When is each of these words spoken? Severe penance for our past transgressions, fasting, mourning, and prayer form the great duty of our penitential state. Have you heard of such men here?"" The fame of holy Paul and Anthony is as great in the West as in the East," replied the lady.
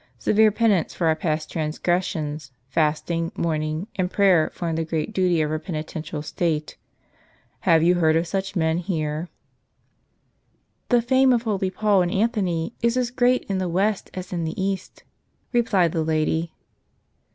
Severe 0.17 0.49
penance 0.51 0.95
for 0.95 1.05
our 1.05 1.15
past 1.15 1.51
transgressions, 1.51 2.51
fasting, 2.69 3.31
mourning, 3.35 3.85
and 3.97 4.09
prayer 4.09 4.49
form 4.51 4.75
the 4.75 4.83
great 4.83 5.13
duty 5.13 5.43
of 5.43 5.51
our 5.51 5.59
penitential 5.59 6.23
state. 6.23 6.75
Have 7.69 7.83
you 7.83 7.93
heard 7.93 8.15
of 8.15 8.25
such 8.25 8.55
men 8.55 8.79
here?"" 8.79 9.29
The 10.89 11.03
fame 11.03 11.31
of 11.31 11.43
holy 11.43 11.69
Paul 11.69 12.01
and 12.01 12.11
Anthony 12.11 12.73
is 12.81 12.97
as 12.97 13.11
great 13.11 13.43
in 13.43 13.59
the 13.59 13.69
West 13.69 14.09
as 14.15 14.33
in 14.33 14.43
the 14.43 14.59
East," 14.59 15.03
replied 15.53 15.91
the 15.91 16.01
lady. 16.03 16.51